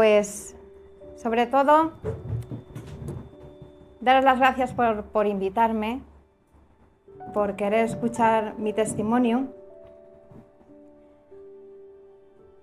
[0.00, 0.56] Pues,
[1.16, 1.92] sobre todo,
[4.00, 6.00] daros las gracias por, por invitarme,
[7.34, 9.48] por querer escuchar mi testimonio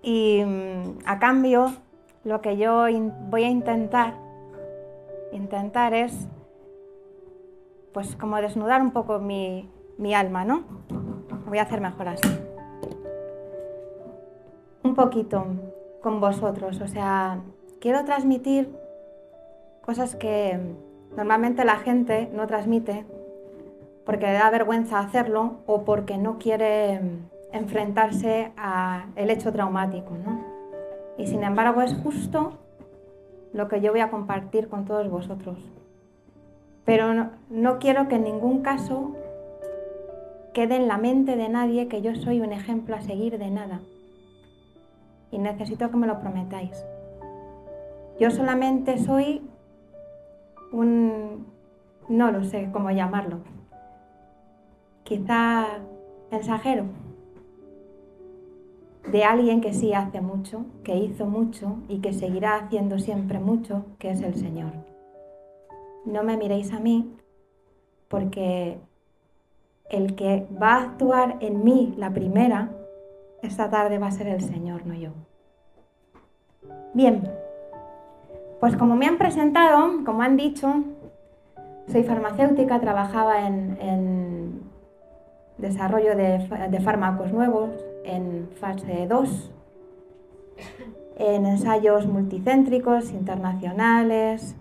[0.02, 1.74] y mm, a cambio
[2.24, 2.86] lo que yo
[3.30, 4.14] voy a intentar
[5.30, 6.26] intentar es
[7.94, 10.64] pues como desnudar un poco mi, mi alma, ¿no?
[11.46, 12.28] voy a hacer mejor así.
[14.82, 15.46] Un poquito
[16.08, 17.40] con vosotros, o sea,
[17.82, 18.74] quiero transmitir
[19.82, 20.58] cosas que
[21.14, 23.04] normalmente la gente no transmite
[24.06, 26.98] porque le da vergüenza hacerlo o porque no quiere
[27.52, 30.14] enfrentarse al hecho traumático.
[30.24, 30.46] ¿no?
[31.18, 32.54] Y sin embargo es justo
[33.52, 35.58] lo que yo voy a compartir con todos vosotros.
[36.86, 39.14] Pero no, no quiero que en ningún caso
[40.54, 43.82] quede en la mente de nadie que yo soy un ejemplo a seguir de nada.
[45.30, 46.84] Y necesito que me lo prometáis.
[48.18, 49.42] Yo solamente soy
[50.72, 51.46] un...
[52.08, 53.38] no lo sé cómo llamarlo.
[55.04, 55.78] Quizá
[56.30, 56.84] mensajero
[59.10, 63.86] de alguien que sí hace mucho, que hizo mucho y que seguirá haciendo siempre mucho,
[63.98, 64.72] que es el Señor.
[66.04, 67.14] No me miréis a mí
[68.08, 68.78] porque
[69.90, 72.70] el que va a actuar en mí la primera,
[73.42, 75.10] esta tarde va a ser el Señor, no yo.
[76.94, 77.30] Bien,
[78.60, 80.82] pues como me han presentado, como han dicho,
[81.86, 84.66] soy farmacéutica, trabajaba en,
[85.58, 87.70] desarrollo de fármacos nuevos,
[88.04, 89.52] en fase 2,
[91.16, 94.56] en ensayos multicéntricos, internacionales.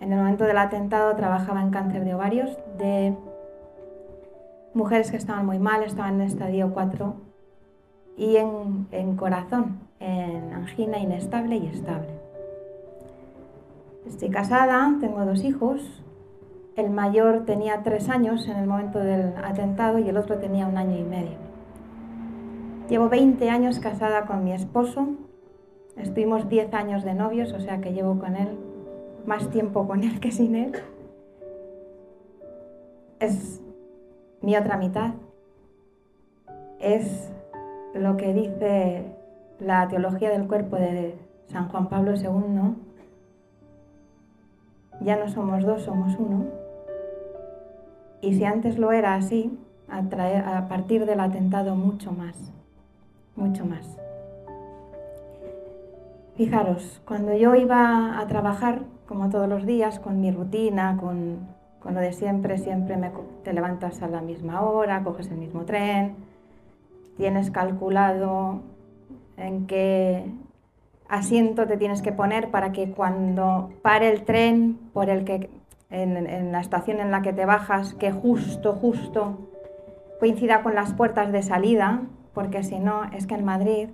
[0.00, 3.16] En el momento del atentado trabajaba en cáncer de ovarios de
[4.74, 7.27] mujeres que estaban muy mal, estaban en estadio 4,
[8.18, 12.08] y en, corazón, en angina inestable y estable.
[14.06, 16.02] Estoy casada, tengo dos hijos.
[16.76, 20.76] El mayor tenía tres años en el momento del atentado y el otro tenía un
[20.76, 21.36] año y medio.
[22.88, 25.08] Llevo 20 años casada con mi esposo.
[25.96, 28.48] Estuvimos 10 años de novios, o sea que llevo con él
[29.28, 30.72] más tiempo con él que sin él.
[33.20, 33.60] Es
[34.40, 35.14] mi otra mitad.
[36.80, 37.30] Es
[37.94, 39.12] lo que dice
[39.60, 41.16] la teología del cuerpo de
[41.46, 42.74] San Juan Pablo II.
[45.00, 46.46] Ya no somos dos, somos uno.
[48.20, 52.52] Y si antes lo era así, a, partir del atentado mucho más
[53.38, 53.96] mucho más.
[56.36, 61.38] Fijaros, cuando yo iba a trabajar, como todos los días, con mi rutina, con,
[61.84, 63.10] lo de siempre, siempre me,
[63.44, 66.16] te levantas a la misma hora, coges el mismo tren,
[67.18, 68.62] tienes calculado
[69.36, 70.24] en qué
[71.08, 75.50] asiento te tienes que poner para que cuando pare el tren por el que
[75.90, 79.48] en, la estación en la que te bajas, que justo, justo
[80.20, 82.02] coincida con las puertas de salida,
[82.34, 83.88] porque si no, es que en Madrid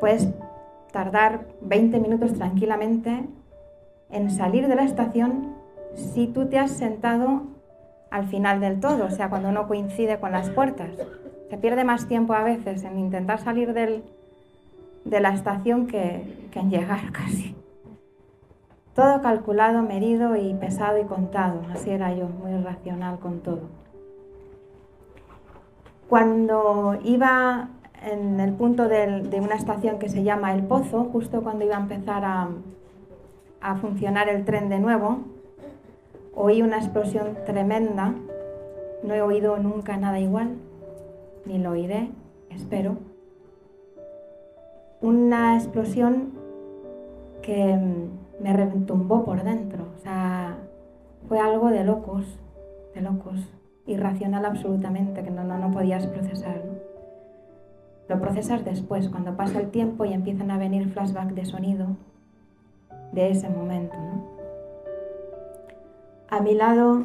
[0.00, 0.28] puedes
[0.92, 3.24] tardar 20 minutos tranquilamente
[4.10, 5.54] en salir de la estación
[5.94, 7.42] si tú te has sentado
[8.10, 10.90] al final del todo, o sea, cuando no coincide con las puertas.
[11.50, 17.12] Se pierde más tiempo a veces en intentar salir de la estación que, en llegar
[17.12, 17.54] casi.
[18.94, 21.62] Todo calculado, medido y pesado y contado.
[21.72, 23.62] Así era yo, muy racional con todo.
[26.08, 27.70] Cuando iba
[28.04, 31.80] en el punto de, una estación que se llama El Pozo, justo cuando iba a
[31.80, 32.48] empezar a,
[33.60, 35.20] a funcionar el tren de nuevo,
[36.34, 38.14] oí una explosión tremenda.
[39.02, 40.56] No he oído nunca nada igual,
[41.46, 42.10] ni lo oiré,
[42.50, 42.96] espero.
[45.00, 46.32] Una explosión
[47.42, 47.78] que
[48.40, 49.84] me retumbó por dentro.
[49.96, 50.56] O sea,
[51.28, 52.38] fue algo de locos,
[52.94, 53.40] de locos
[53.86, 56.62] irracional absolutamente, que no, no, no podías procesar.
[58.08, 61.88] Lo procesas después, cuando pasa el tiempo y empiezan a venir flashbacks de sonido
[63.12, 63.96] de ese momento.
[66.28, 67.04] A mi lado,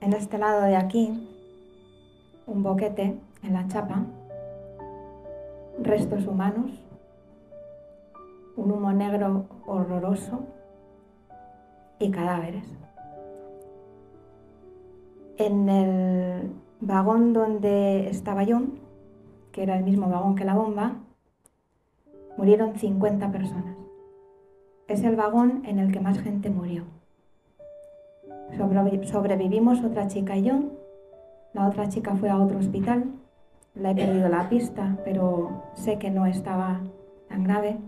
[0.00, 1.28] en este lado de aquí,
[2.46, 4.04] un boquete en la chapa,
[5.80, 6.70] restos humanos,
[8.56, 10.40] un humo negro horroroso
[11.98, 12.78] y cadáveres
[15.38, 16.50] en el
[16.80, 18.60] vagón donde estaba yo,
[19.52, 20.96] que era el mismo vagón que la bomba,
[22.36, 23.76] murieron 50 personas.
[24.88, 26.84] Es el vagón en el que más gente murió.
[29.04, 30.60] sobrevivimos otra chica y yo.
[31.52, 33.04] La otra chica fue a otro hospital.
[33.80, 36.80] La he perdido la pista, pero sé que no estaba
[37.28, 37.78] tan grave.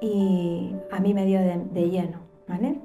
[0.00, 2.78] y a mí me dio de, lleno, ¿vale?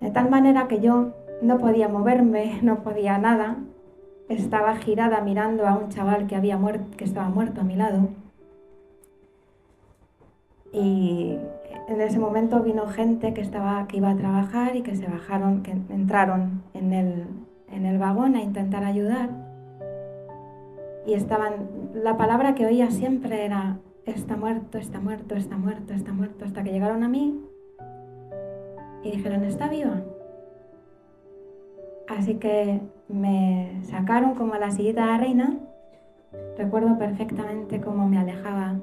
[0.00, 1.12] De tal manera que yo
[1.42, 3.56] no podía moverme, no podía nada,
[4.28, 8.08] estaba girada mirando a un chaval que, había muerto, que estaba muerto a mi lado.
[10.72, 11.38] Y
[11.88, 15.62] en ese momento vino gente que, estaba, que iba a trabajar y que se bajaron,
[15.62, 17.24] que entraron en el,
[17.72, 19.47] en el vagón a intentar ayudar.
[21.08, 26.12] Y estaban, la palabra que oía siempre era, está muerto, está muerto, está muerto, está
[26.12, 27.40] muerto, hasta que llegaron a mí
[29.02, 30.02] y dijeron, está viva.
[32.08, 35.56] Así que me sacaron como a la sillita de reina.
[36.58, 38.78] Recuerdo perfectamente cómo me alejaba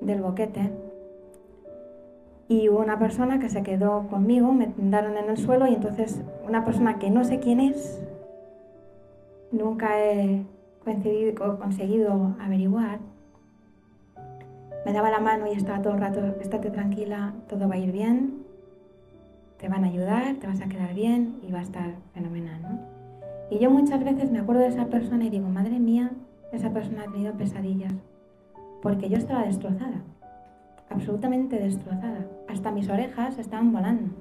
[0.00, 0.72] del boquete.
[2.48, 6.20] Y hubo una persona que se quedó conmigo, me tiraron en el suelo y entonces
[6.44, 8.02] una persona que no sé quién es,
[9.52, 10.44] nunca he
[11.58, 12.98] conseguido averiguar,
[14.84, 17.92] me daba la mano y estaba todo el rato, estate tranquila, todo va a ir
[17.92, 18.44] bien,
[19.58, 22.62] te van a ayudar, te vas a quedar bien y va a estar fenomenal.
[22.62, 22.78] ¿no?
[23.50, 26.12] Y yo muchas veces me acuerdo de esa persona y digo, madre mía,
[26.52, 27.92] esa persona ha tenido pesadillas,
[28.80, 30.02] porque yo estaba destrozada,
[30.88, 32.26] absolutamente destrozada.
[32.48, 34.14] Hasta mis orejas estaban volando,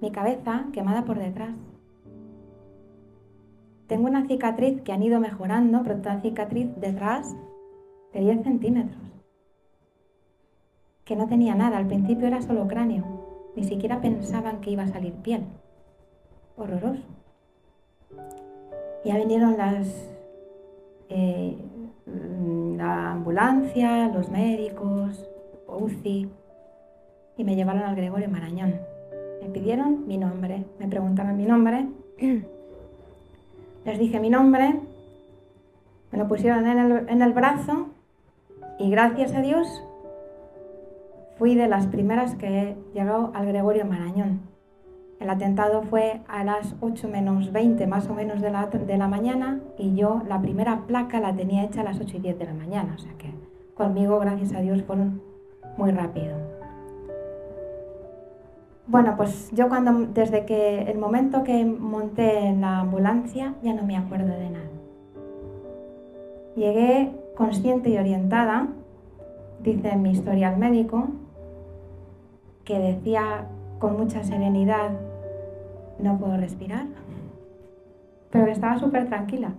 [0.00, 1.54] mi cabeza quemada por detrás.
[3.90, 7.34] Tengo una cicatriz que han ido mejorando, pero otra cicatriz detrás
[8.12, 9.02] de 10 centímetros,
[11.04, 13.02] que no tenía nada, al principio era solo cráneo,
[13.56, 15.42] ni siquiera pensaban que iba a salir piel.
[16.56, 17.02] Horroroso.
[19.04, 19.88] Ya vinieron las,
[21.08, 21.58] eh,
[22.76, 25.28] la ambulancia, los médicos,
[25.66, 26.30] UCI,
[27.38, 28.76] y me llevaron al Gregorio Marañón.
[29.42, 31.88] Me pidieron mi nombre, me preguntaron mi nombre
[33.84, 34.80] les dije mi nombre,
[36.12, 37.88] me lo pusieron en el, brazo
[38.78, 39.82] y gracias a Dios
[41.38, 44.40] fui de las primeras que llegó al Gregorio Marañón.
[45.20, 49.06] El atentado fue a las 8 menos 20 más o menos de la, de la,
[49.06, 52.44] mañana y yo la primera placa la tenía hecha a las 8 y 10 de
[52.46, 53.32] la mañana, o sea que
[53.74, 55.22] conmigo, gracias a Dios, fueron
[55.76, 56.49] muy rápido.
[58.90, 63.84] Bueno, pues yo cuando, desde que el momento que monté en la ambulancia, ya no
[63.84, 64.64] me acuerdo de nada.
[66.56, 68.66] Llegué consciente y orientada,
[69.62, 71.06] dice mi historial médico,
[72.64, 73.46] que decía
[73.78, 74.90] con mucha serenidad,
[76.00, 76.86] no puedo respirar,
[78.32, 79.52] pero que estaba súper tranquila.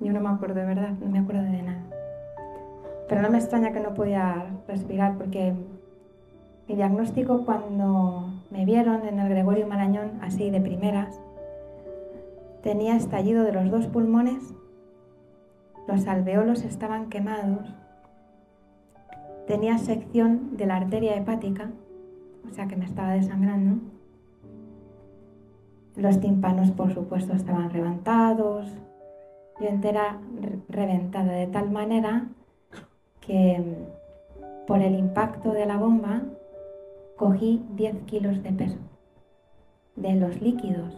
[0.00, 1.82] Yo no me acuerdo de verdad, no me acuerdo de nada.
[3.06, 5.52] Pero no me extraña que no podía respirar porque
[6.68, 11.20] mi diagnóstico cuando me vieron en el Gregorio Marañón así de primeras,
[12.62, 14.54] tenía estallido de los dos pulmones,
[15.86, 17.72] los alveolos estaban quemados,
[19.46, 21.70] tenía sección de la arteria hepática,
[22.48, 23.80] o sea que me estaba desangrando,
[25.94, 28.66] los tímpanos por supuesto estaban levantados,
[29.60, 30.18] yo entera
[30.68, 32.26] reventada de tal manera
[33.20, 33.62] que
[34.66, 36.22] por el impacto de la bomba
[37.16, 38.78] cogí 10 kilos de peso
[39.96, 40.94] de los líquidos.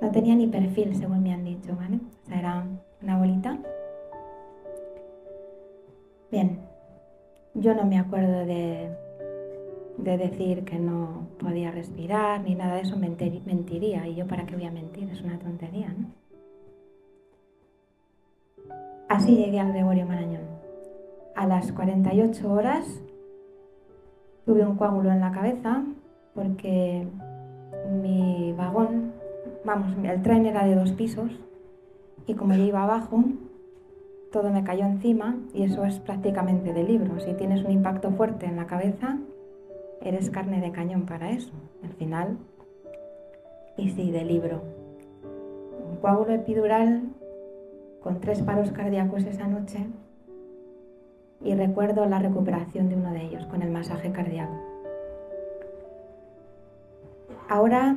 [0.00, 2.00] No tenía ni perfil, según me han dicho, ¿vale?
[2.22, 2.66] O sea, era
[3.02, 3.58] una bolita.
[6.30, 6.60] Bien,
[7.54, 8.90] yo no me acuerdo de,
[9.98, 14.06] de decir que no podía respirar ni nada de eso, mentiría.
[14.06, 15.10] ¿Y yo para qué voy a mentir?
[15.10, 16.06] Es una tontería, ¿no?
[19.08, 20.42] Así llegué al Gregorio Marañón.
[21.34, 23.02] A las 48 horas
[24.46, 25.82] Tuve un coágulo en la cabeza
[26.32, 27.04] porque
[28.00, 29.12] mi vagón,
[29.64, 31.32] vamos, el tren era de dos pisos
[32.28, 33.24] y como yo iba abajo,
[34.30, 37.18] todo me cayó encima y eso es prácticamente de libro.
[37.18, 39.18] Si tienes un impacto fuerte en la cabeza,
[40.00, 41.52] eres carne de cañón para eso.
[41.82, 42.38] Al final,
[43.76, 44.62] y sí, de libro.
[45.90, 47.02] Un coágulo epidural
[48.00, 49.86] con tres paros cardíacos esa noche
[51.42, 54.54] y recuerdo la recuperación de uno de ellos con el masaje cardíaco.
[57.48, 57.96] Ahora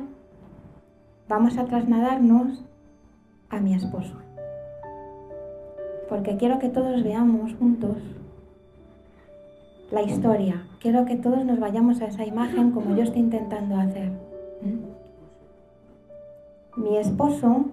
[1.28, 2.64] vamos a trasladarnos
[3.48, 4.14] a mi esposo,
[6.08, 7.96] porque quiero que todos veamos juntos
[9.90, 10.66] la historia.
[10.80, 14.10] Quiero que todos nos vayamos a esa imagen como yo estoy intentando hacer.
[16.76, 17.66] Mi esposo,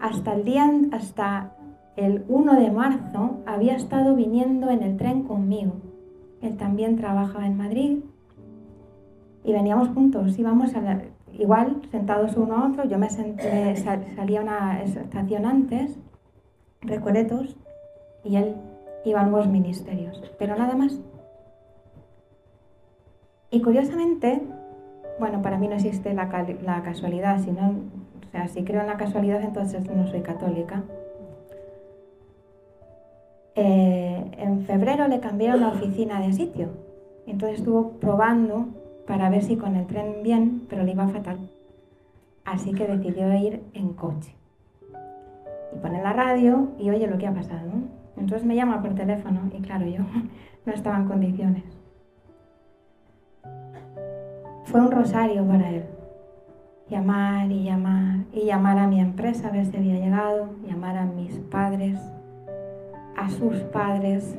[0.00, 1.52] hasta el día, hasta
[1.98, 5.72] el 1 de marzo había estado viniendo en el tren conmigo.
[6.40, 7.98] Él también trabajaba en Madrid
[9.44, 11.02] y veníamos juntos, íbamos a
[11.32, 15.98] igual sentados uno a otro, yo me, senté, salía una estación antes,
[16.80, 17.56] Recoletos,
[18.22, 18.54] y él
[19.04, 21.00] iba a nuevos ministerios, pero nada más.
[23.50, 24.42] Y curiosamente,
[25.18, 26.28] bueno, para mí no existe la,
[26.62, 30.84] la casualidad, sino, o sea, si creo en la casualidad, entonces no soy católica.
[33.60, 36.68] Eh, en febrero le cambiaron la oficina de sitio.
[37.26, 38.68] Entonces estuvo probando
[39.04, 41.38] para ver si con el tren bien, pero le iba fatal.
[42.44, 44.32] Así que decidió ir en coche.
[45.74, 47.72] Y pone la radio y oye lo que ha pasado.
[48.16, 50.02] Entonces me llama por teléfono y claro, yo
[50.64, 51.64] no estaba en condiciones.
[54.66, 55.84] Fue un rosario para él.
[56.88, 61.06] Llamar y llamar y llamar a mi empresa a ver si había llegado, llamar a
[61.06, 61.98] mis padres,
[63.18, 64.36] a sus padres,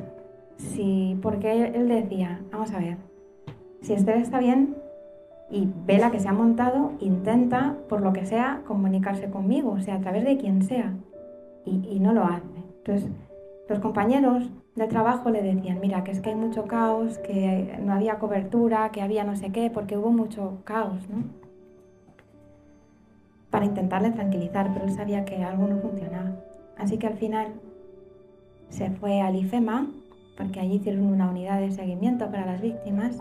[0.56, 2.96] sí, porque él decía, vamos a ver,
[3.82, 4.74] si Esther está bien
[5.50, 9.80] y ve la que se ha montado, intenta, por lo que sea, comunicarse conmigo, o
[9.80, 10.94] sea, a través de quien sea,
[11.66, 12.46] y, y no lo hace.
[12.78, 13.10] Entonces,
[13.68, 17.92] los compañeros de trabajo le decían, mira, que es que hay mucho caos, que no
[17.92, 21.24] había cobertura, que había no sé qué, porque hubo mucho caos, ¿no?
[23.50, 26.30] Para intentarle tranquilizar, pero él sabía que algo no funcionaba.
[26.78, 27.48] Así que al final
[28.70, 29.86] se fue al IFEMA,
[30.36, 33.18] porque allí hicieron una unidad de seguimiento para las víctimas.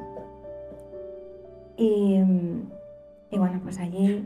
[1.75, 2.22] Y,
[3.32, 4.25] bueno, pues allí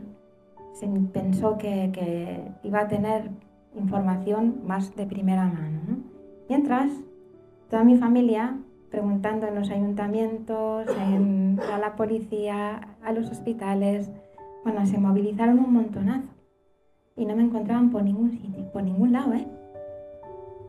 [0.72, 3.30] se pensó que, iba a tener
[3.74, 5.80] información más de primera mano.
[6.48, 6.92] Mientras,
[7.68, 8.56] toda mi familia,
[8.90, 14.10] preguntando en los ayuntamientos, en, a la policía, a los hospitales,
[14.62, 16.28] bueno, se movilizaron un montonazo
[17.16, 19.46] y no me encontraban por ningún sitio, por ningún lado, ¿eh?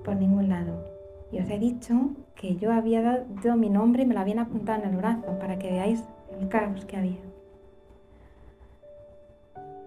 [0.05, 0.85] Por ningún lado.
[1.31, 4.83] Y os he dicho que yo había dado mi nombre y me lo habían apuntado
[4.83, 6.03] en el brazo para que veáis
[6.39, 7.19] el caos que había.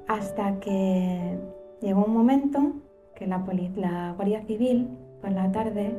[0.09, 1.39] Hasta que
[1.81, 2.73] llegó un momento
[3.15, 3.39] que la,
[4.17, 4.89] Guardia Civil
[5.21, 5.95] por la tarde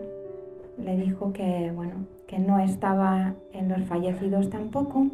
[0.78, 5.08] le dijo que, bueno, que no estaba en los fallecidos tampoco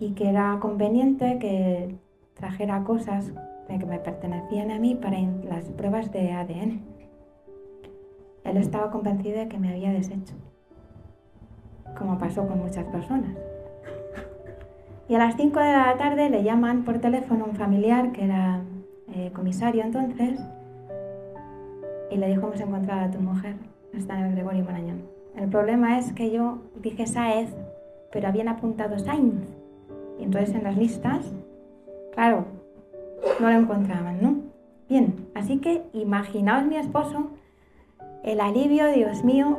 [0.00, 1.96] y que era conveniente que
[2.34, 3.32] trajera cosas
[3.68, 6.87] que me pertenecían a mí para las pruebas de ADN.
[8.44, 10.34] Él estaba convencido de que me había deshecho,
[11.96, 13.36] como pasó con muchas personas.
[15.08, 18.60] Y a las 5 de la tarde le llaman por teléfono un familiar que era
[19.14, 20.38] eh, comisario entonces
[22.10, 23.56] y le dijo hemos encontrado a tu mujer,
[23.94, 25.02] está en el Gregorio Marañón.
[25.36, 27.54] El problema es que yo dije Saez,
[28.12, 29.46] pero habían apuntado Sainz.
[30.18, 31.32] Y entonces en las listas,
[32.12, 32.46] claro,
[33.40, 34.36] no lo encontraban, ¿no?
[34.88, 37.30] Bien, así que imaginaos mi esposo
[38.22, 39.58] el alivio, Dios mío,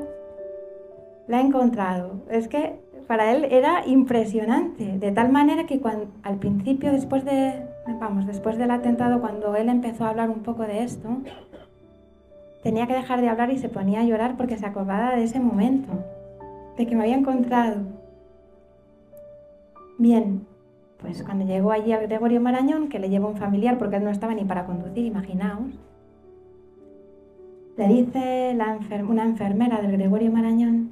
[1.28, 2.22] la he encontrado.
[2.30, 5.82] Es que para él era impresionante, de tal manera que
[6.24, 7.66] al principio, después de,
[8.00, 11.10] vamos, después del atentado, cuando él empezó a hablar un poco de esto,
[12.62, 15.40] tenía que dejar de hablar y se ponía a llorar porque se acordaba de ese
[15.40, 15.90] momento,
[16.78, 17.78] de que me había encontrado.
[19.98, 20.46] Bien,
[21.02, 24.12] pues cuando llegó allí a Gregorio Marañón, que le llevó un familiar porque él no
[24.12, 25.80] estaba ni para conducir, imaginaos,
[27.80, 28.58] le dice
[29.08, 30.90] una enfermera del Gregorio Marañón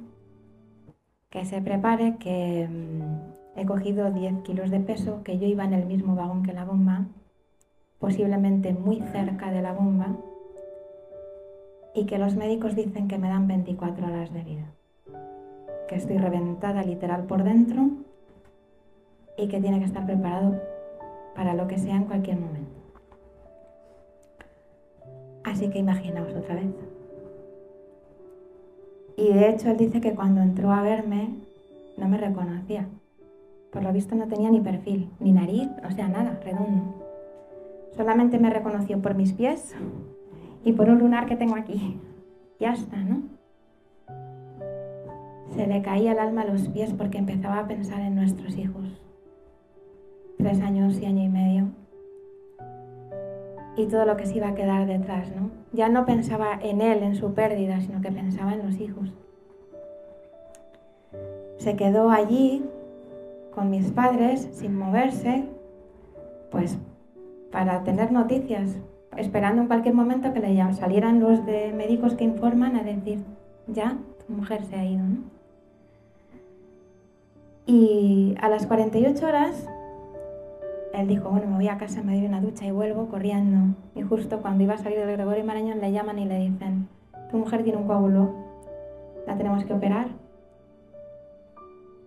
[1.28, 5.74] que se prepare, que mm, he cogido 10 kilos de peso, que yo iba en
[5.74, 7.04] el mismo vagón que la bomba,
[7.98, 10.16] posiblemente muy cerca de la bomba,
[11.94, 14.72] y que los médicos dicen que me dan 24 horas de vida,
[15.88, 17.90] que estoy reventada literal por dentro
[19.36, 20.58] y que tiene que estar preparado
[21.34, 22.67] para lo que sea en cualquier momento.
[25.44, 26.74] Así que imaginaos otra vez.
[29.16, 31.30] Y de hecho él dice que cuando entró a verme
[31.96, 32.86] no me reconocía.
[33.72, 36.94] Por lo visto no tenía ni perfil, ni nariz, o sea, nada, redondo.
[37.96, 39.74] Solamente me reconoció por mis pies
[40.64, 41.98] y por un lunar que tengo aquí.
[42.60, 43.22] Ya está, ¿no?
[45.54, 49.02] Se le caía el alma a los pies porque empezaba a pensar en nuestros hijos.
[50.36, 51.68] Tres años y año y medio
[53.78, 55.50] y todo lo que se iba a quedar detrás, ¿no?
[55.72, 59.12] Ya no pensaba en él, en su pérdida, sino que pensaba en los hijos.
[61.58, 62.64] Se quedó allí
[63.54, 65.44] con mis padres sin moverse,
[66.50, 66.76] pues
[67.52, 68.76] para tener noticias,
[69.16, 73.20] esperando en cualquier momento que le salieran los de médicos que informan a decir,
[73.68, 75.18] ya, tu mujer se ha ido, ¿no?
[77.66, 79.68] Y a las 48 horas
[80.98, 83.76] él dijo, bueno, me voy a casa, me doy una ducha y vuelvo corriendo.
[83.94, 86.88] Y justo cuando iba a salir del Gregorio Marañón le llaman y le dicen,
[87.30, 88.34] tu mujer tiene un coágulo,
[89.26, 90.08] la tenemos que operar,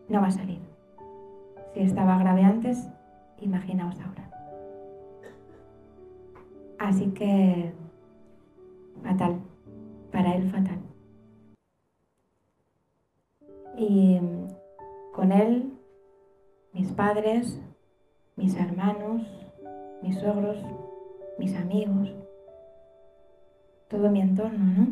[0.10, 0.60] no va a salir.
[1.74, 2.90] Si estaba grave antes,
[3.40, 4.30] imaginaos ahora.
[6.80, 7.72] Así que,
[9.04, 9.40] fatal,
[10.12, 10.80] para él fatal.
[13.78, 14.20] Y
[15.14, 15.72] con él
[16.74, 17.62] mis padres,
[18.42, 19.22] mis hermanos,
[20.02, 20.58] mis suegros,
[21.38, 22.12] mis amigos,
[23.88, 24.88] todo mi entorno, ¿no?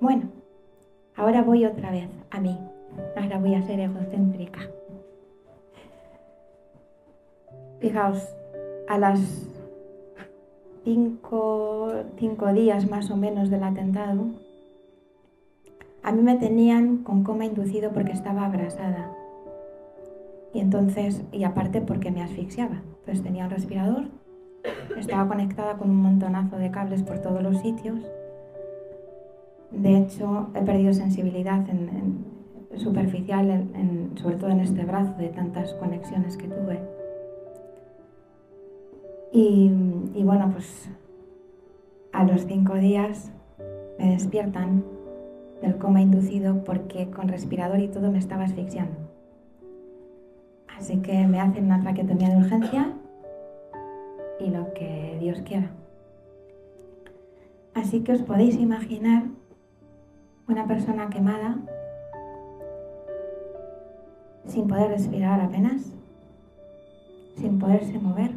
[0.00, 0.28] Bueno,
[1.16, 2.56] ahora voy otra vez a mí.
[3.16, 4.60] Ahora voy a ser egocéntrica.
[7.80, 8.22] Fijaos,
[8.88, 9.18] a las
[10.84, 14.26] cinco, cinco días más o menos del atentado,
[16.04, 19.21] a mí me tenían con coma inducido porque estaba abrasada.
[20.54, 22.82] Y entonces, y aparte porque me asfixiaba.
[23.00, 24.04] Entonces tenía un respirador,
[24.96, 27.98] estaba conectada con un montonazo de cables por todos los sitios.
[29.70, 32.30] De hecho, he perdido sensibilidad en,
[32.76, 33.68] superficial,
[34.16, 36.80] sobre todo en este brazo, de tantas conexiones que tuve.
[39.32, 40.90] Y bueno, pues
[42.12, 43.32] a los cinco días
[43.98, 44.84] me despiertan
[45.62, 49.01] del coma inducido porque con respirador y todo me estaba asfixiando.
[50.82, 52.92] Así que me hacen una traqueotomía de urgencia
[54.40, 55.70] y lo que Dios quiera.
[57.72, 59.22] Así que os podéis imaginar
[60.48, 61.58] una persona quemada,
[64.48, 65.82] sin poder respirar apenas,
[67.36, 68.32] sin poderse mover,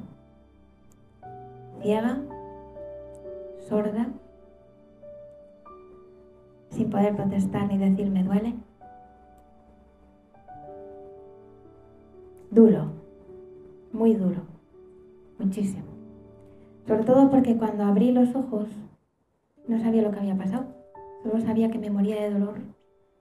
[1.82, 2.20] ciega,
[3.68, 4.10] sorda,
[6.70, 8.54] sin poder protestar ni decir me duele.
[12.56, 12.86] Duro,
[13.92, 14.38] muy duro,
[15.40, 15.84] muchísimo.
[16.88, 18.70] Sobre todo porque cuando abrí los ojos
[19.68, 20.64] no sabía lo que había pasado,
[21.22, 22.60] solo sabía que me moría de dolor.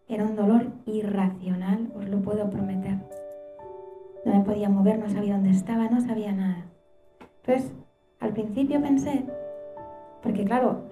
[0.06, 2.98] Era un dolor irracional, os lo puedo prometer.
[4.24, 6.66] No me podía mover, no sabía dónde estaba, no sabía nada.
[7.44, 7.72] Entonces,
[8.20, 9.24] al principio pensé,
[10.22, 10.82] porque claro,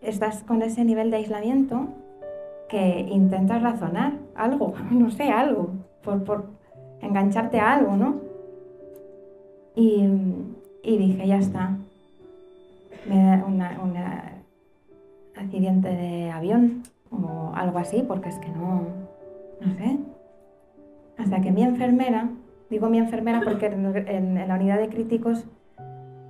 [0.00, 1.88] estás con ese nivel de aislamiento
[2.70, 6.63] que intentas razonar algo, no sé, algo, por,
[7.00, 8.20] engancharte a algo, ¿no?
[9.76, 10.06] Y,
[10.82, 11.76] dije, ya está.
[13.08, 13.62] Me da un
[15.36, 18.82] accidente de avión o algo así, porque es que no,
[19.60, 19.98] no sé.
[21.18, 22.30] Hasta que mi enfermera,
[22.70, 25.44] digo mi enfermera porque en la unidad de críticos,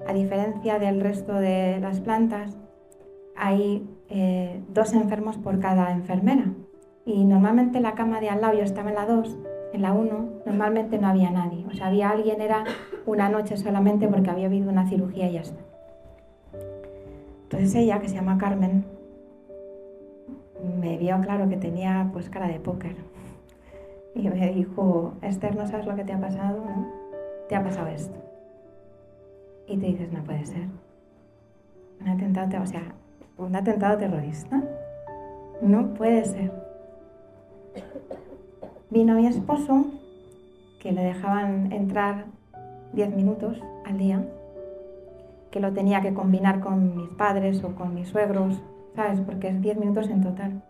[0.07, 2.57] a diferencia del resto de las plantas,
[3.37, 6.53] hay eh, dos enfermos por cada enfermera.
[7.07, 9.39] Y normalmente la cama de al lado, yo estaba en la 2,
[9.75, 11.67] en la 1, normalmente no había nadie.
[11.67, 12.65] O sea, había alguien, era
[13.07, 15.61] una noche solamente porque había habido una cirugía y ya está.
[17.45, 18.85] Entonces ella, que se llama Carmen,
[20.81, 22.97] me vio claro que tenía pues cara de póker.
[24.15, 26.63] Y me dijo, Esther, ¿no sabes lo que te ha pasado?
[27.49, 28.17] Te ha pasado esto.
[29.67, 30.69] Y te dices, no puede ser.
[32.01, 32.95] Un atentado, o sea,
[33.39, 34.63] un atentado terrorista.
[35.61, 36.53] No puede ser.
[38.95, 39.87] Vino mi esposo,
[40.79, 42.27] que le dejaban entrar
[42.93, 44.25] 10 minutos al día,
[45.51, 48.63] que lo tenía que combinar con mis padres o con mis suegros,
[48.95, 49.19] ¿sabes?
[49.19, 50.63] Porque es 10 minutos en total.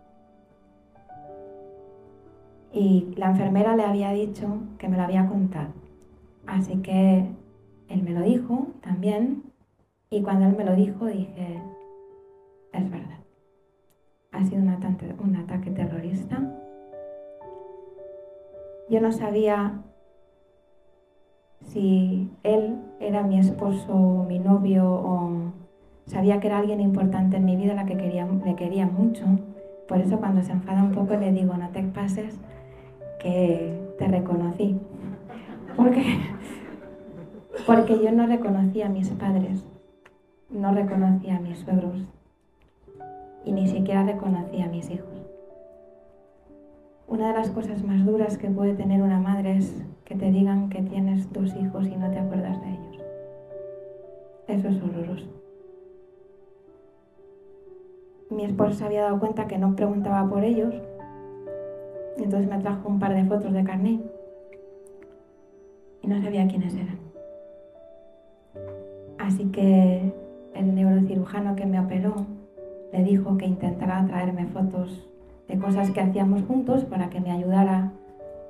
[2.72, 5.74] Y la enfermera le había dicho que me lo había contado.
[6.46, 7.26] Así que
[7.90, 9.42] él me lo dijo también.
[10.08, 11.60] Y cuando él me lo dijo dije,
[12.72, 13.18] es verdad.
[14.32, 14.70] Ha sido un
[15.20, 16.63] un ataque terrorista.
[18.88, 19.80] Yo no sabía
[21.60, 25.52] si él era mi esposo, mi novio o
[26.06, 29.24] sabía que era alguien importante en mi vida, la que quería, le quería mucho.
[29.88, 32.38] Por eso cuando se enfada un poco le digo, no te pases,
[33.18, 34.78] que te reconocí.
[35.76, 36.02] Porque,
[37.66, 39.64] porque yo no reconocía a mis padres,
[40.50, 42.04] no reconocía a mis suegros,
[43.44, 45.13] y ni siquiera reconocía a mis hijos.
[47.06, 50.70] Una de las cosas más duras que puede tener una madre es que te digan
[50.70, 53.02] que tienes dos hijos y no te acuerdas de ellos.
[54.48, 55.26] Eso es horroroso.
[58.30, 60.74] Mi esposo se había dado cuenta que no preguntaba por ellos,
[62.16, 64.00] y entonces me trajo un par de fotos de carnet
[66.02, 66.98] y no sabía quiénes eran.
[69.18, 70.12] Así que
[70.54, 72.26] el neurocirujano que me operó
[72.92, 75.08] le dijo que intentara traerme fotos
[75.48, 77.92] de cosas que hacíamos juntos para que me ayudara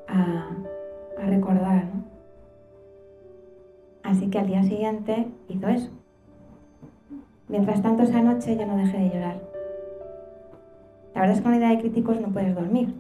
[0.08, 0.48] a,
[1.16, 1.84] recordar.
[4.02, 5.90] Así que al día siguiente hizo eso.
[7.48, 9.36] Mientras tanto esa noche yo no dejé de llorar.
[11.14, 12.94] La verdad es que con la idea de críticos no puedes dormir.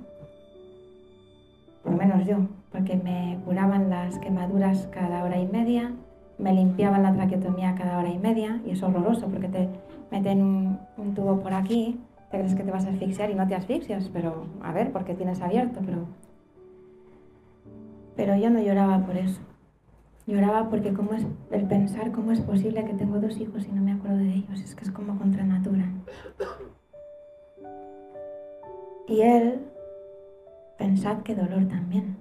[1.82, 2.38] Por menos yo,
[2.72, 5.92] porque me curaban las quemaduras cada hora y media,
[6.38, 9.68] me limpiaban la traqueotomía cada hora y media, y es horroroso porque te
[10.10, 11.98] meten un, tubo por aquí,
[12.34, 15.14] te crees que te vas a asfixiar y no te asfixias, pero a ver, porque
[15.14, 16.06] tienes abierto, pero
[18.16, 19.40] Pero yo no lloraba por eso.
[20.26, 23.82] Lloraba porque cómo es el pensar cómo es posible que tengo dos hijos y no
[23.82, 24.60] me acuerdo de ellos.
[24.60, 25.84] Es que es como contra natura.
[29.06, 29.60] Y él,
[30.78, 32.16] pensad qué dolor también.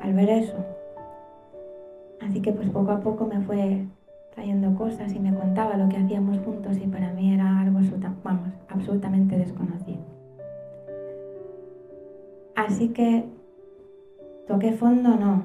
[0.00, 0.56] Al ver eso.
[2.20, 3.86] Así que pues poco a poco me fue
[4.34, 7.80] trayendo cosas y me contaba lo que hacíamos juntos y para mí era algo
[8.22, 10.00] vamos, absolutamente desconocido.
[12.54, 13.24] Así que
[14.46, 15.44] toqué fondo, no,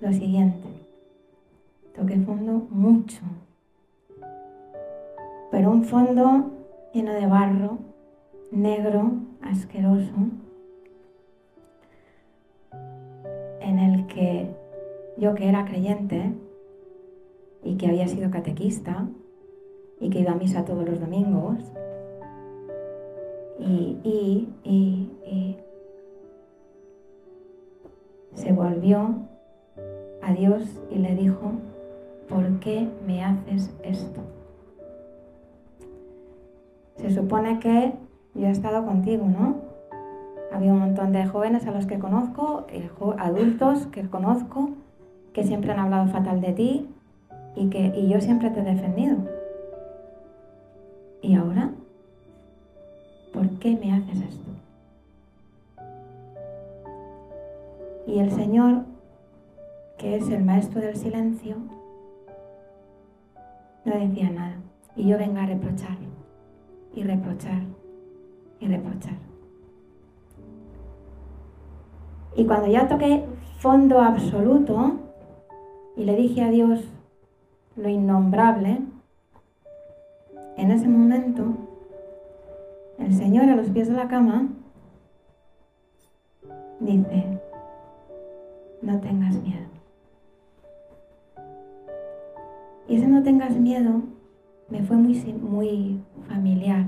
[0.00, 0.68] lo siguiente,
[1.96, 3.20] toqué fondo mucho,
[5.50, 6.50] pero un fondo
[6.92, 7.78] lleno de barro,
[8.50, 10.12] negro, asqueroso,
[13.60, 14.50] en el que
[15.16, 16.32] yo que era creyente
[17.64, 19.08] y que había sido catequista
[19.98, 21.58] y que iba a misa todos los domingos
[23.58, 25.56] y, y, y, y
[28.34, 29.14] se volvió
[30.22, 31.52] a Dios y le dijo,
[32.28, 34.20] ¿por qué me haces esto?
[36.96, 37.92] Se supone que
[38.34, 39.56] yo he estado contigo, ¿no?
[40.52, 44.70] Había un montón de jóvenes a los que conozco, eh, adultos que conozco,
[45.32, 46.93] que siempre han hablado fatal de ti
[47.56, 49.16] y que y yo siempre te he defendido.
[51.22, 51.70] ¿Y ahora?
[53.32, 54.50] ¿Por qué me haces esto?
[58.06, 58.82] Y el Señor,
[59.98, 61.56] que es el maestro del silencio,
[63.84, 64.56] no decía nada.
[64.96, 65.96] Y yo venga a reprochar,
[66.94, 67.62] y reprochar,
[68.60, 69.14] y reprochar.
[72.36, 73.24] Y cuando ya toqué
[73.58, 74.92] fondo absoluto
[75.96, 76.80] y le dije a Dios
[77.76, 78.80] lo innombrable,
[80.56, 81.44] en ese momento
[82.98, 84.48] el Señor a los pies de la cama
[86.80, 87.40] dice,
[88.82, 89.66] no tengas miedo.
[92.86, 94.02] Y ese no tengas miedo
[94.68, 96.86] me fue muy, muy familiar,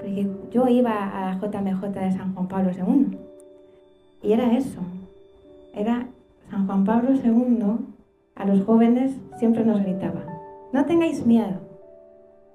[0.00, 3.18] porque yo iba a la JMJ de San Juan Pablo II
[4.22, 4.80] y era eso,
[5.74, 6.06] era
[6.50, 7.91] San Juan Pablo II
[8.42, 10.24] a los jóvenes siempre nos gritaba,
[10.72, 11.60] no tengáis miedo,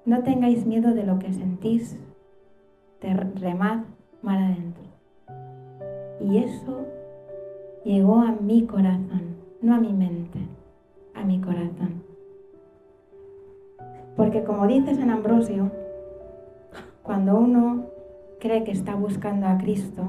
[0.04, 1.98] no tengáis miedo de lo que sentís,
[3.00, 3.84] de remad
[4.20, 4.82] mal adentro.
[6.20, 6.84] Y eso
[7.86, 10.40] llegó a mi corazón, no a mi mente,
[11.14, 12.02] a mi corazón.
[14.14, 15.70] Porque como dice San Ambrosio,
[17.02, 17.86] cuando uno
[18.40, 20.02] cree que está buscando a Cristo,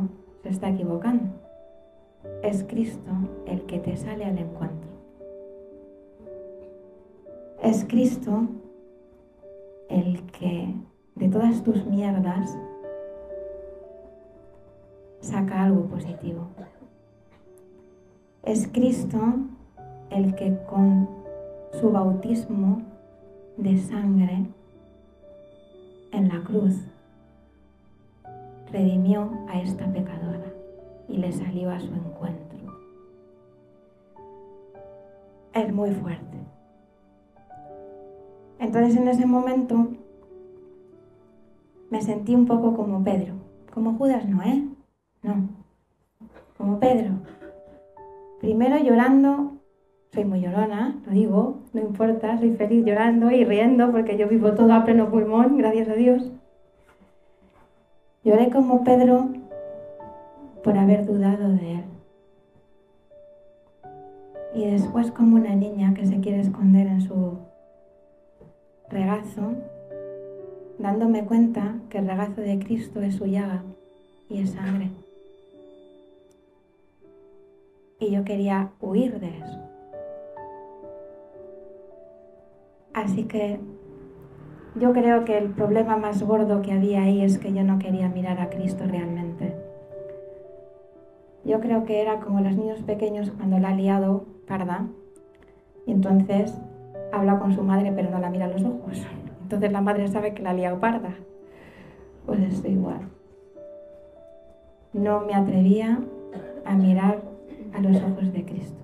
[0.44, 1.30] se está equivocando.
[2.44, 3.12] Es Cristo
[3.46, 4.79] el que te sale al encuentro.
[7.70, 8.48] Es Cristo
[9.90, 10.74] el que
[11.14, 12.58] de todas tus mierdas
[15.22, 16.48] saca algo positivo.
[18.42, 19.20] Es Cristo
[20.10, 21.08] el que con
[21.80, 22.82] su bautismo
[23.58, 24.48] de sangre
[26.12, 26.76] en la cruz
[28.72, 30.52] redimió a esta pecadora
[31.08, 32.58] y le salió a su encuentro.
[35.54, 36.49] Es muy fuerte.
[38.60, 39.88] Entonces en ese momento
[41.90, 43.34] me sentí un poco como Pedro,
[43.74, 44.68] como Judas no, ¿eh?
[45.24, 45.50] No,
[46.58, 47.14] como Pedro,
[48.40, 49.58] Primero llorando,
[50.14, 54.54] soy muy llorona, lo digo, no importa, soy feliz llorando y riendo porque yo vivo
[54.54, 56.32] todo a pleno pulmón, gracias a Dios.
[58.24, 59.28] Lloré como Pedro
[60.64, 61.84] por haber dudado de él.
[64.56, 67.40] Y después como una niña que se quiere esconder en su
[68.90, 69.54] regazo,
[70.78, 73.64] dándome cuenta que el regazo de Cristo es su llaga
[74.30, 74.90] y es sangre
[78.00, 79.60] y yo quería huir de eso.
[82.94, 83.60] Así que
[84.76, 88.10] yo creo que el problema más gordo que había ahí es que yo no quería
[88.10, 89.54] mirar a Cristo realmente.
[91.44, 94.88] Yo creo que era como los niños pequeños cuando la ha liado parda
[95.86, 96.54] y entonces
[97.12, 99.06] habla con su madre pero no la mira a los ojos.
[99.42, 101.16] Entonces la madre sabe que la ha parda.
[102.26, 103.00] Pues estoy igual.
[104.94, 106.00] No me atrevía
[106.66, 107.22] a mirar
[107.74, 108.80] a los ojos de Cristo.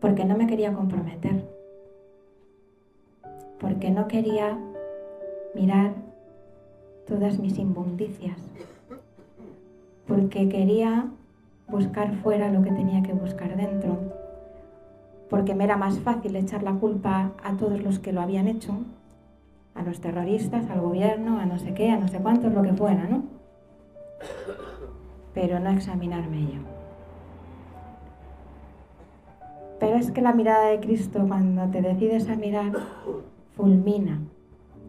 [0.00, 1.44] Porque no me quería comprometer.
[3.58, 4.58] Porque no quería
[5.54, 5.94] mirar
[7.06, 8.38] todas mis inmundicias.
[10.06, 11.08] Porque quería
[11.68, 14.17] buscar fuera lo que tenía que buscar dentro.
[15.28, 18.74] Porque me era más fácil echar la culpa a todos los que lo habían hecho,
[19.74, 22.72] a los terroristas, al gobierno, a no sé qué, a no sé cuántos, lo que
[22.72, 23.22] fuera, ¿no?
[25.34, 26.60] Pero no examinarme yo.
[29.78, 32.72] Pero es que la mirada de Cristo, cuando te decides a mirar,
[33.56, 34.20] fulmina.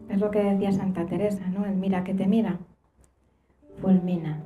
[0.08, 1.64] Es lo que decía Santa Teresa, ¿no?
[1.64, 2.58] El mira que te mira,
[3.80, 4.42] fulmina.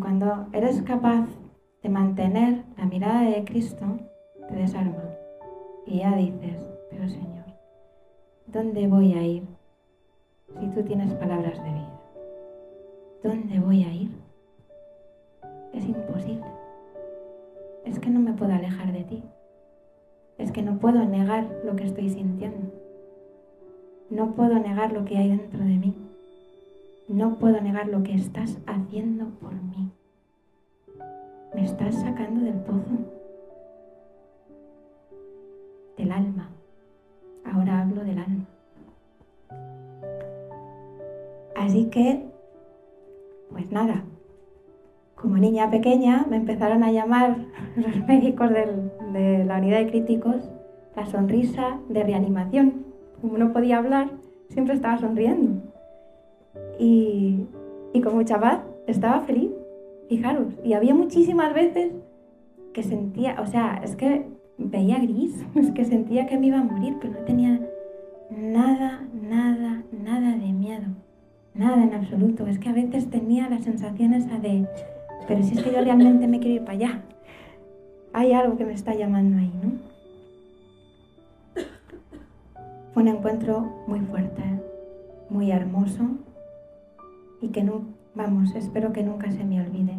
[0.00, 1.26] Cuando eres capaz
[1.82, 3.86] de mantener la mirada de Cristo,
[4.48, 5.02] te desarma.
[5.86, 6.56] Y ya dices,
[6.90, 7.44] pero Señor,
[8.46, 9.44] ¿dónde voy a ir
[10.60, 12.00] si tú tienes palabras de vida?
[13.22, 14.10] ¿Dónde voy a ir?
[15.72, 16.46] Es imposible.
[17.84, 19.22] Es que no me puedo alejar de ti.
[20.38, 22.72] Es que no puedo negar lo que estoy sintiendo.
[24.10, 25.94] No puedo negar lo que hay dentro de mí.
[27.08, 29.90] No puedo negar lo que estás haciendo por mí.
[31.54, 32.98] Me estás sacando del pozo,
[36.06, 36.50] del alma.
[37.44, 38.46] Ahora hablo del alma.
[41.56, 42.22] Así que,
[43.50, 44.04] pues nada,
[45.16, 47.36] como niña pequeña me empezaron a llamar
[47.76, 50.36] los médicos de la unidad de críticos
[50.94, 52.86] la sonrisa de reanimación.
[53.20, 54.10] Como no podía hablar,
[54.48, 55.60] siempre estaba sonriendo.
[56.78, 57.46] Y,
[57.92, 59.50] y con mucha paz estaba feliz,
[60.08, 60.54] fijaros.
[60.64, 61.92] Y había muchísimas veces
[62.72, 66.64] que sentía, o sea, es que veía gris, es que sentía que me iba a
[66.64, 67.60] morir, pero no tenía
[68.30, 70.86] nada, nada, nada de miedo.
[71.54, 72.46] Nada en absoluto.
[72.46, 74.66] Es que a veces tenía la sensación esa de
[75.26, 77.02] pero si es que yo realmente me quiero ir para allá,
[78.12, 79.72] hay algo que me está llamando ahí, ¿no?
[82.94, 84.42] Fue un encuentro muy fuerte,
[85.28, 86.04] muy hermoso
[87.42, 87.82] y que no,
[88.14, 89.96] vamos, espero que nunca se me olvide.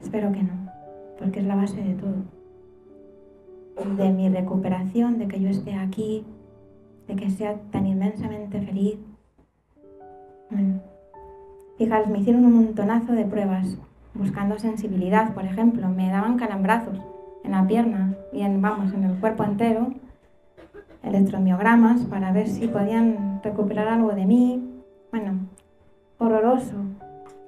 [0.00, 0.70] Espero que no,
[1.18, 2.41] porque es la base de todo.
[3.84, 6.24] De mi recuperación, de que yo esté aquí,
[7.08, 8.98] de que sea tan inmensamente feliz.
[10.50, 10.80] Bueno,
[11.78, 13.76] fijaros, me hicieron un montonazo de pruebas
[14.14, 15.88] buscando sensibilidad, por ejemplo.
[15.88, 16.98] Me daban calambrazos
[17.44, 19.92] en la pierna y en, vamos, en el cuerpo entero,
[21.02, 24.82] electromiogramas para ver si podían recuperar algo de mí.
[25.10, 25.48] Bueno,
[26.18, 26.76] horroroso.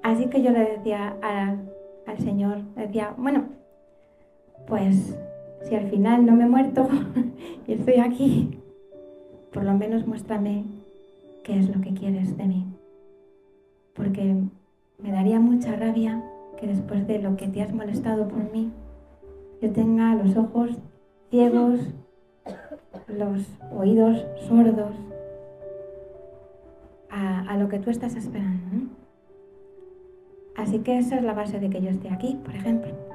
[0.03, 3.45] Así que yo le decía al Señor, decía, bueno,
[4.67, 5.17] pues
[5.67, 6.87] si al final no me he muerto
[7.67, 8.59] y estoy aquí,
[9.51, 10.65] por lo menos muéstrame
[11.43, 12.65] qué es lo que quieres de mí.
[13.93, 14.35] Porque
[15.01, 16.23] me daría mucha rabia
[16.57, 18.71] que después de lo que te has molestado por mí,
[19.61, 20.71] yo tenga los ojos
[21.29, 21.79] ciegos,
[23.07, 24.95] los oídos sordos
[27.09, 28.89] a, lo que tú estás esperando.
[30.57, 33.14] Así que esa es la base de que yo esté aquí, por ejemplo.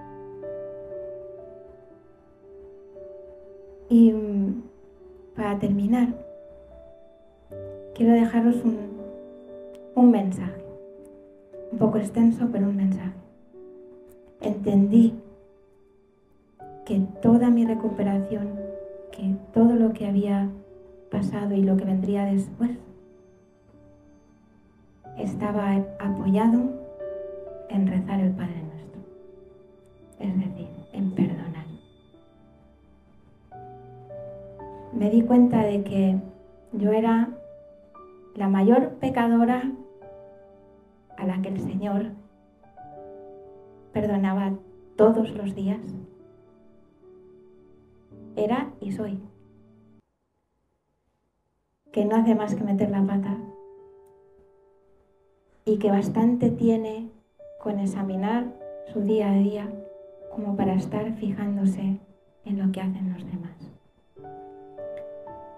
[3.90, 4.62] Y mm,
[5.36, 6.08] para terminar,
[7.94, 8.78] quiero dejaros un,
[9.94, 10.64] un mensaje,
[11.72, 13.12] un poco extenso, pero un mensaje.
[14.40, 15.14] Entendí
[16.86, 18.48] que toda mi recuperación,
[19.10, 20.48] que todo lo que había
[21.10, 22.70] pasado y lo que vendría después,
[25.18, 26.60] estaba apoyado
[27.68, 29.00] en rezar el Padre Nuestro,
[30.20, 31.49] es decir, en perdonar.
[35.00, 36.18] Me di cuenta de que
[36.72, 37.30] yo era
[38.34, 39.72] la mayor pecadora
[41.16, 42.10] a la que el Señor
[43.94, 44.52] perdonaba
[44.96, 45.80] todos los días.
[48.36, 49.18] Era y soy.
[51.92, 53.38] Que no hace más que meter la pata
[55.64, 57.08] y que bastante tiene
[57.58, 58.52] con examinar
[58.92, 59.66] su día a día
[60.30, 61.98] como para estar fijándose
[62.44, 63.69] en lo que hacen los demás.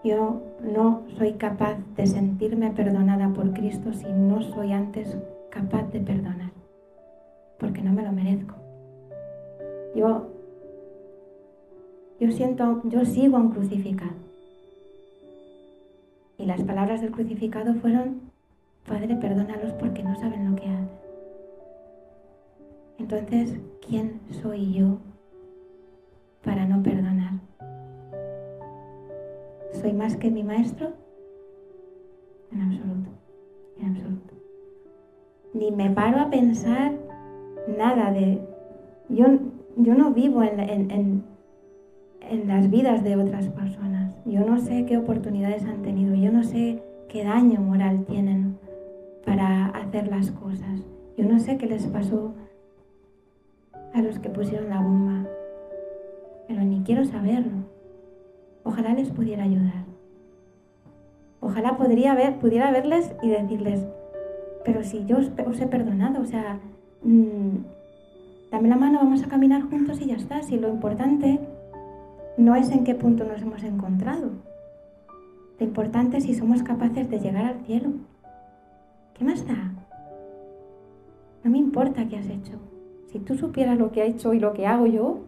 [0.04, 5.16] Yo no soy capaz de sentirme perdonada por Cristo si no soy antes
[5.50, 6.52] capaz de perdonar
[7.62, 8.56] porque no me lo merezco.
[9.94, 10.26] Yo,
[12.20, 14.12] yo siento, yo sigo a un crucificado.
[16.38, 18.20] Y las palabras del crucificado fueron,
[18.86, 20.88] Padre, perdónalos porque no saben lo que hacen.
[22.98, 24.98] Entonces, ¿quién soy yo
[26.44, 26.91] para no perdonar?
[29.82, 30.92] ¿Soy más que mi maestro?
[32.52, 33.10] En absoluto,
[33.80, 34.34] en absoluto.
[35.54, 36.92] Ni me paro a pensar
[37.66, 38.38] nada de...
[39.08, 39.26] Yo,
[39.76, 41.24] yo no vivo en, en,
[42.20, 44.14] en, las vidas de otras personas.
[44.24, 46.14] Yo no sé qué oportunidades han tenido.
[46.14, 48.58] Yo no sé qué daño moral tienen
[49.26, 50.80] para hacer las cosas.
[51.16, 52.34] Yo no sé qué les pasó
[53.92, 55.26] a los que pusieron la bomba.
[56.46, 57.71] Pero ni quiero saberlo.
[58.64, 59.84] Ojalá les pudiera ayudar.
[61.40, 63.84] Ojalá podría ver, pudiera verles y decirles,
[64.64, 66.60] pero si yo os he perdonado, o sea,
[67.04, 67.64] Mm,
[68.52, 70.42] dame la mano, vamos a caminar juntos y ya está.
[70.42, 71.40] Si lo importante
[72.36, 74.30] no es en qué punto nos hemos encontrado.
[75.58, 77.90] Lo importante es si somos capaces de llegar al cielo.
[79.14, 79.72] ¿Qué más da?
[81.44, 82.52] No me importa qué has hecho.
[83.06, 85.18] Si tú supieras lo que ha hecho y lo que hago yo,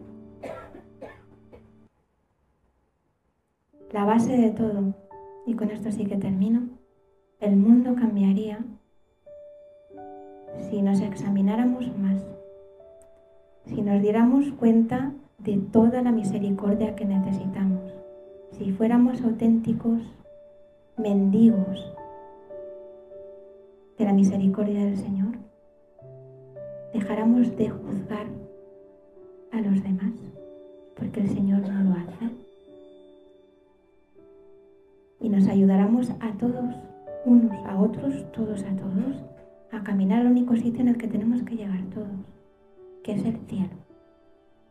[3.95, 4.93] la base de todo,
[5.45, 6.67] y con esto sí que termino,
[7.39, 8.59] el mundo cambiaría
[10.69, 12.21] si nos examináramos más,
[13.63, 17.93] si nos diéramos cuenta de toda la misericordia que necesitamos,
[18.51, 20.01] si fuéramos auténticos
[20.97, 21.95] mendigos
[23.97, 25.37] de la misericordia del Señor,
[26.91, 28.27] dejáramos de juzgar
[29.53, 30.15] a los demás,
[30.97, 32.44] porque el Señor no lo hace
[35.19, 36.75] y nos ayudáramos a todos,
[37.25, 39.23] unos a otros, todos a todos,
[39.71, 42.07] a caminar al único sitio en el que tenemos que llegar todos,
[43.03, 43.69] que es el cielo.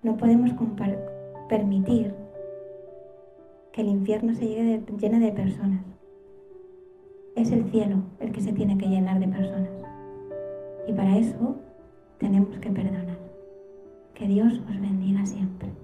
[0.02, 0.50] No podemos
[1.48, 2.14] permitir
[3.72, 5.84] que el infierno se llene de personas.
[7.34, 9.70] Es el cielo el que se tiene que llenar de personas.
[10.86, 11.56] Y para eso
[12.18, 13.18] tenemos que perdonar.
[14.14, 15.83] Que Dios os bendiga siempre.